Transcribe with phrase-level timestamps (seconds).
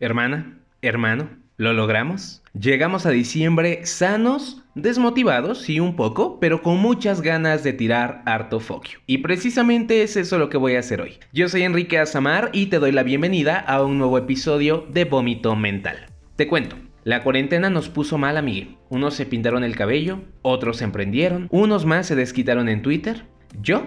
[0.00, 2.40] Hermana, hermano, ¿lo logramos?
[2.52, 8.60] Llegamos a diciembre sanos, desmotivados y un poco, pero con muchas ganas de tirar harto
[8.60, 9.00] foquio.
[9.06, 11.18] Y precisamente es eso lo que voy a hacer hoy.
[11.32, 15.56] Yo soy Enrique Azamar y te doy la bienvenida a un nuevo episodio de Vómito
[15.56, 16.06] Mental.
[16.36, 16.76] Te cuento.
[17.02, 18.78] La cuarentena nos puso mal, amigo.
[18.90, 23.24] Unos se pintaron el cabello, otros se emprendieron, unos más se desquitaron en Twitter.
[23.60, 23.84] Yo,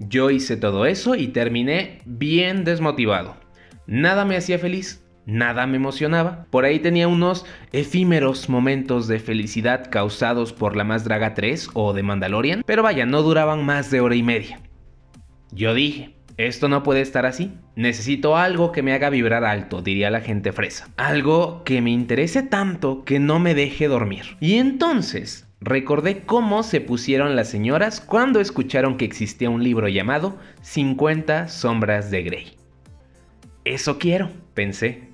[0.00, 3.36] yo hice todo eso y terminé bien desmotivado.
[3.86, 6.46] Nada me hacía feliz, Nada me emocionaba.
[6.50, 11.92] Por ahí tenía unos efímeros momentos de felicidad causados por la más draga 3 o
[11.92, 14.60] de Mandalorian, pero vaya, no duraban más de hora y media.
[15.52, 17.52] Yo dije, esto no puede estar así.
[17.76, 20.88] Necesito algo que me haga vibrar alto, diría la gente fresa.
[20.96, 24.36] Algo que me interese tanto que no me deje dormir.
[24.40, 30.36] Y entonces recordé cómo se pusieron las señoras cuando escucharon que existía un libro llamado
[30.62, 32.56] 50 sombras de Grey.
[33.64, 35.11] Eso quiero, pensé.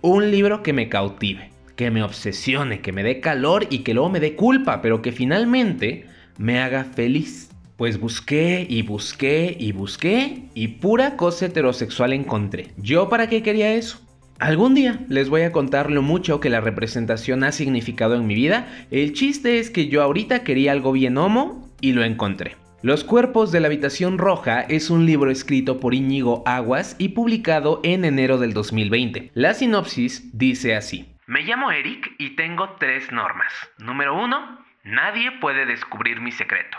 [0.00, 4.10] Un libro que me cautive, que me obsesione, que me dé calor y que luego
[4.10, 6.06] me dé culpa, pero que finalmente
[6.38, 7.50] me haga feliz.
[7.76, 12.68] Pues busqué y busqué y busqué y pura cosa heterosexual encontré.
[12.76, 13.98] ¿Yo para qué quería eso?
[14.38, 18.36] Algún día les voy a contar lo mucho que la representación ha significado en mi
[18.36, 18.68] vida.
[18.92, 22.54] El chiste es que yo ahorita quería algo bien homo y lo encontré.
[22.80, 27.80] Los cuerpos de la habitación roja es un libro escrito por Íñigo Aguas y publicado
[27.82, 29.32] en enero del 2020.
[29.34, 31.12] La sinopsis dice así.
[31.26, 33.52] Me llamo Eric y tengo tres normas.
[33.78, 36.78] Número uno, nadie puede descubrir mi secreto.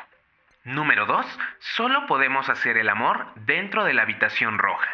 [0.63, 1.25] Número dos,
[1.59, 4.89] solo podemos hacer el amor dentro de la habitación roja.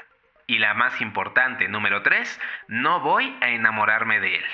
[0.47, 4.45] Y la más importante, número tres, no voy a enamorarme de él.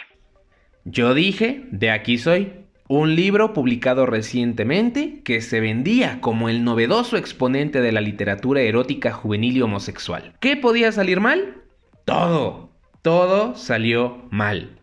[0.84, 2.61] Yo dije, de aquí soy.
[2.94, 9.14] Un libro publicado recientemente que se vendía como el novedoso exponente de la literatura erótica
[9.14, 10.33] juvenil y homosexual.
[10.42, 11.61] ¿Qué podía salir mal?
[12.03, 12.70] Todo.
[13.02, 14.77] Todo salió mal.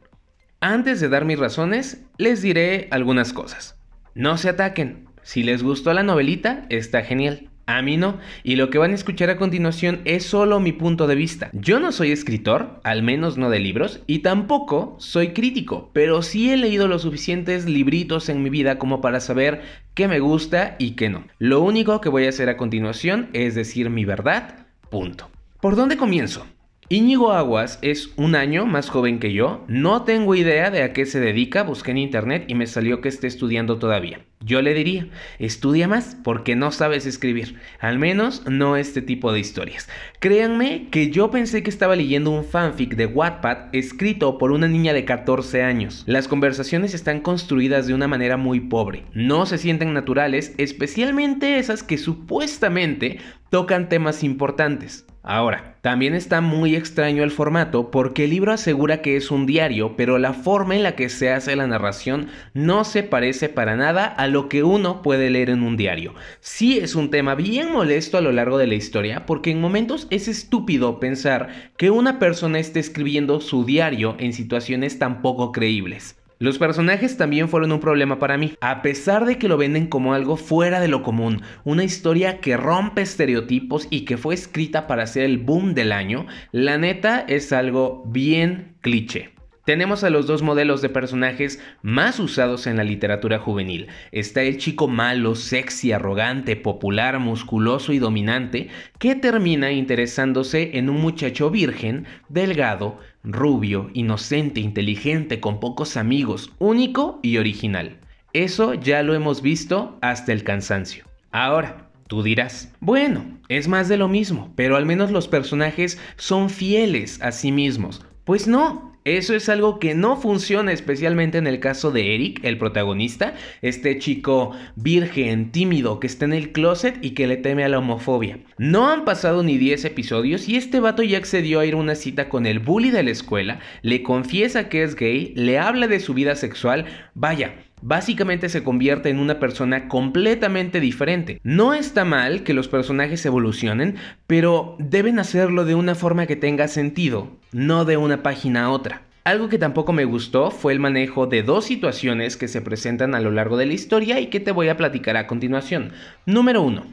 [0.59, 3.79] Antes de dar mis razones, les diré algunas cosas.
[4.15, 5.11] No se ataquen.
[5.23, 7.51] Si les gustó la novelita, está genial.
[7.69, 11.07] A mí no, y lo que van a escuchar a continuación es solo mi punto
[11.07, 11.51] de vista.
[11.53, 16.51] Yo no soy escritor, al menos no de libros, y tampoco soy crítico, pero sí
[16.51, 19.61] he leído los suficientes libritos en mi vida como para saber
[19.93, 21.27] qué me gusta y qué no.
[21.39, 25.29] Lo único que voy a hacer a continuación es decir mi verdad, punto.
[25.61, 26.47] ¿Por dónde comienzo?
[26.91, 31.05] Íñigo Aguas es un año más joven que yo, no tengo idea de a qué
[31.05, 34.21] se dedica, busqué en internet y me salió que esté estudiando todavía.
[34.41, 35.07] Yo le diría,
[35.39, 39.87] estudia más porque no sabes escribir, al menos no este tipo de historias.
[40.19, 44.95] Créanme que yo pensé que estaba leyendo un fanfic de Wattpad escrito por una niña
[44.95, 46.05] de 14 años.
[46.07, 51.83] Las conversaciones están construidas de una manera muy pobre, no se sienten naturales, especialmente esas
[51.83, 53.19] que supuestamente
[53.51, 55.05] tocan temas importantes.
[55.23, 59.97] Ahora, también está muy extraño el formato porque el libro asegura que es un diario,
[59.97, 64.05] pero la forma en la que se hace la narración no se parece para nada
[64.05, 66.15] a lo que uno puede leer en un diario.
[66.41, 70.07] Sí es un tema bien molesto a lo largo de la historia porque en momentos
[70.11, 76.18] es estúpido pensar que una persona esté escribiendo su diario en situaciones tan poco creíbles.
[76.41, 80.15] Los personajes también fueron un problema para mí, a pesar de que lo venden como
[80.15, 85.09] algo fuera de lo común, una historia que rompe estereotipos y que fue escrita para
[85.09, 89.38] ser el boom del año, la neta es algo bien cliché.
[89.69, 93.89] Tenemos a los dos modelos de personajes más usados en la literatura juvenil.
[94.13, 98.69] Está el chico malo, sexy, arrogante, popular, musculoso y dominante,
[98.99, 107.21] que termina interesándose en un muchacho virgen, delgado, rubio, inocente, inteligente, con pocos amigos, único
[107.23, 107.99] y original.
[108.33, 111.05] Eso ya lo hemos visto hasta el cansancio.
[111.31, 116.49] Ahora, Tú dirás, bueno, es más de lo mismo, pero al menos los personajes son
[116.49, 118.03] fieles a sí mismos.
[118.25, 122.59] Pues no, eso es algo que no funciona especialmente en el caso de Eric, el
[122.59, 127.69] protagonista, este chico virgen, tímido, que está en el closet y que le teme a
[127.69, 128.39] la homofobia.
[128.59, 131.95] No han pasado ni 10 episodios y este vato ya accedió a ir a una
[131.95, 136.01] cita con el bully de la escuela, le confiesa que es gay, le habla de
[136.01, 141.41] su vida sexual, vaya, básicamente se convierte en una persona completamente diferente.
[141.43, 143.97] No está mal que los personajes evolucionen,
[144.27, 149.03] pero deben hacerlo de una forma que tenga sentido, no de una página a otra.
[149.25, 153.21] Algo que tampoco me gustó fue el manejo de dos situaciones que se presentan a
[153.21, 155.93] lo largo de la historia y que te voy a platicar a continuación.
[156.25, 156.87] Número 1.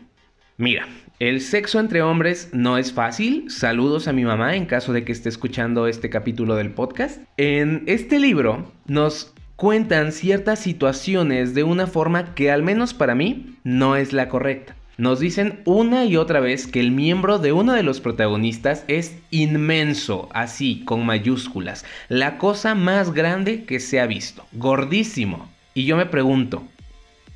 [0.58, 0.86] Mira,
[1.20, 3.50] el sexo entre hombres no es fácil.
[3.50, 7.22] Saludos a mi mamá en caso de que esté escuchando este capítulo del podcast.
[7.38, 13.58] En este libro nos cuentan ciertas situaciones de una forma que al menos para mí
[13.64, 14.76] no es la correcta.
[14.98, 19.18] Nos dicen una y otra vez que el miembro de uno de los protagonistas es
[19.30, 21.84] inmenso, así, con mayúsculas.
[22.08, 24.46] La cosa más grande que se ha visto.
[24.54, 25.50] Gordísimo.
[25.74, 26.64] Y yo me pregunto,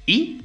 [0.06, 0.42] ¿y?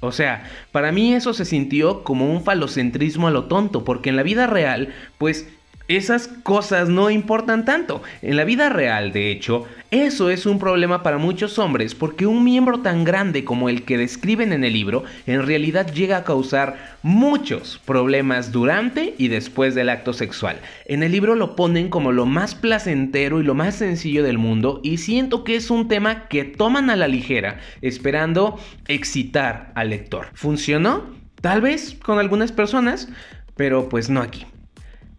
[0.00, 4.16] O sea, para mí eso se sintió como un falocentrismo a lo tonto, porque en
[4.16, 5.46] la vida real, pues
[5.88, 8.02] esas cosas no importan tanto.
[8.22, 12.42] En la vida real, de hecho, eso es un problema para muchos hombres porque un
[12.42, 16.96] miembro tan grande como el que describen en el libro en realidad llega a causar
[17.02, 20.58] muchos problemas durante y después del acto sexual.
[20.86, 24.80] En el libro lo ponen como lo más placentero y lo más sencillo del mundo
[24.82, 28.58] y siento que es un tema que toman a la ligera esperando
[28.88, 30.26] excitar al lector.
[30.34, 31.04] ¿Funcionó?
[31.40, 33.08] Tal vez con algunas personas,
[33.54, 34.46] pero pues no aquí.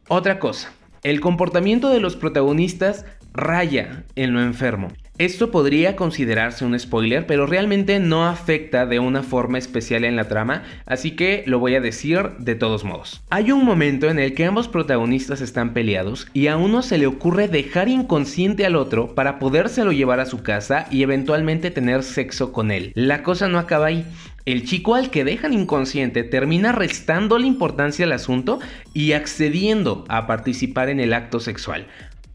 [0.07, 0.71] Otra cosa,
[1.01, 4.89] el comportamiento de los protagonistas raya en lo enfermo.
[5.17, 10.27] Esto podría considerarse un spoiler, pero realmente no afecta de una forma especial en la
[10.27, 13.23] trama, así que lo voy a decir de todos modos.
[13.31, 17.07] Hay un momento en el que ambos protagonistas están peleados y a uno se le
[17.07, 22.51] ocurre dejar inconsciente al otro para podérselo llevar a su casa y eventualmente tener sexo
[22.51, 22.91] con él.
[22.93, 24.05] La cosa no acaba ahí.
[24.45, 28.59] El chico al que dejan inconsciente termina restando la importancia al asunto
[28.93, 31.87] y accediendo a participar en el acto sexual.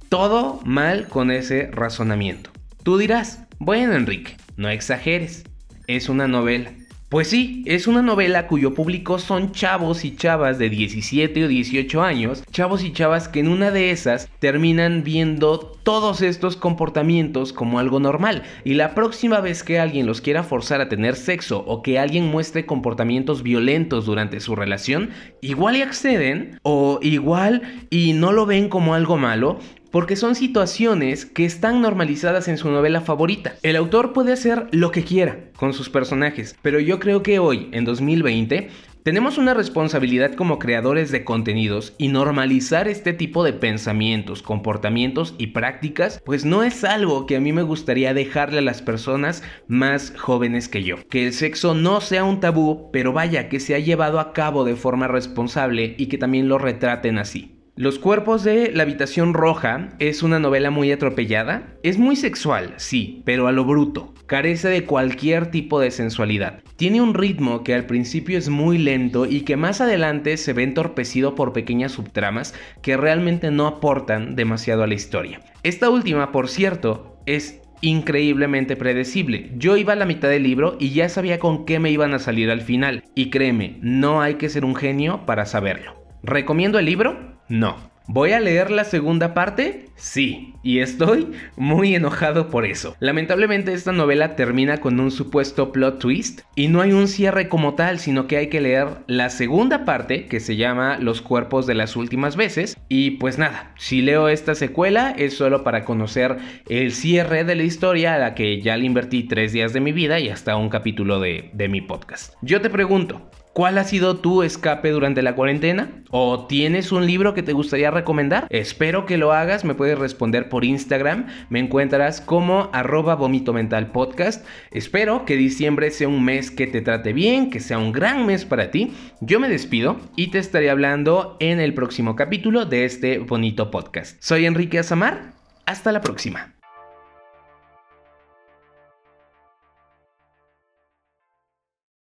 [0.09, 2.51] Todo mal con ese razonamiento.
[2.83, 5.45] Tú dirás, bueno Enrique, no exageres,
[5.87, 6.73] es una novela.
[7.11, 12.03] Pues sí, es una novela cuyo público son chavos y chavas de 17 o 18
[12.05, 17.81] años, chavos y chavas que en una de esas terminan viendo todos estos comportamientos como
[17.81, 18.45] algo normal.
[18.63, 22.27] Y la próxima vez que alguien los quiera forzar a tener sexo o que alguien
[22.27, 25.11] muestre comportamientos violentos durante su relación,
[25.41, 29.59] igual y acceden o igual y no lo ven como algo malo,
[29.91, 33.57] porque son situaciones que están normalizadas en su novela favorita.
[33.63, 37.69] El autor puede hacer lo que quiera con sus personajes, pero yo creo que hoy,
[37.73, 38.69] en 2020,
[39.03, 45.49] tenemos una responsabilidad como creadores de contenidos y normalizar este tipo de pensamientos, comportamientos y
[45.49, 50.13] prácticas, pues no es algo que a mí me gustaría dejarle a las personas más
[50.19, 50.97] jóvenes que yo.
[51.09, 54.65] Que el sexo no sea un tabú, pero vaya que se ha llevado a cabo
[54.65, 57.60] de forma responsable y que también lo retraten así.
[57.81, 61.79] Los cuerpos de La habitación roja es una novela muy atropellada.
[61.83, 64.13] Es muy sexual, sí, pero a lo bruto.
[64.27, 66.63] Carece de cualquier tipo de sensualidad.
[66.77, 70.65] Tiene un ritmo que al principio es muy lento y que más adelante se ve
[70.65, 75.41] entorpecido por pequeñas subtramas que realmente no aportan demasiado a la historia.
[75.63, 79.53] Esta última, por cierto, es increíblemente predecible.
[79.57, 82.19] Yo iba a la mitad del libro y ya sabía con qué me iban a
[82.19, 83.05] salir al final.
[83.15, 85.99] Y créeme, no hay que ser un genio para saberlo.
[86.23, 87.40] ¿Recomiendo el libro?
[87.51, 87.91] No.
[88.07, 89.87] ¿Voy a leer la segunda parte?
[89.97, 92.97] Sí, y estoy muy enojado por eso.
[93.01, 97.75] Lamentablemente esta novela termina con un supuesto plot twist y no hay un cierre como
[97.75, 101.75] tal, sino que hay que leer la segunda parte que se llama Los cuerpos de
[101.75, 102.77] las últimas veces.
[102.89, 106.37] Y pues nada, si leo esta secuela es solo para conocer
[106.69, 109.91] el cierre de la historia a la que ya le invertí tres días de mi
[109.91, 112.35] vida y hasta un capítulo de, de mi podcast.
[112.43, 116.05] Yo te pregunto, ¿Cuál ha sido tu escape durante la cuarentena?
[116.11, 118.47] ¿O tienes un libro que te gustaría recomendar?
[118.49, 123.19] Espero que lo hagas, me puedes responder por Instagram, me encuentras como arroba
[123.53, 124.47] mental podcast.
[124.71, 128.45] Espero que diciembre sea un mes que te trate bien, que sea un gran mes
[128.45, 128.93] para ti.
[129.21, 134.17] Yo me despido y te estaré hablando en el próximo capítulo de este bonito podcast.
[134.23, 135.33] Soy Enrique Azamar,
[135.67, 136.60] hasta la próxima.